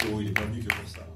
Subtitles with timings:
[0.00, 1.06] Les il est pas que pour ça.